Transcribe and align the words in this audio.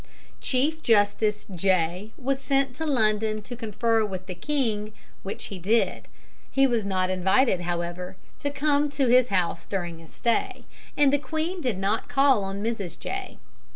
Chief 0.39 0.81
Justice 0.81 1.45
Jay 1.55 2.11
was 2.17 2.39
sent 2.41 2.75
to 2.77 2.87
London 2.87 3.43
to 3.43 3.55
confer 3.55 4.03
with 4.03 4.25
the 4.25 4.33
king, 4.33 4.93
which 5.21 5.43
he 5.45 5.59
did. 5.59 6.07
He 6.49 6.65
was 6.65 6.83
not 6.83 7.11
invited, 7.11 7.61
however, 7.61 8.15
to 8.39 8.49
come 8.49 8.89
to 8.89 9.05
the 9.05 9.21
house 9.29 9.67
during 9.67 9.99
his 9.99 10.11
stay, 10.11 10.65
and 10.97 11.13
the 11.13 11.19
queen 11.19 11.61
did 11.61 11.77
not 11.77 12.09
call 12.09 12.43
on 12.43 12.63
Mrs. 12.63 12.99
Jay. 12.99 13.37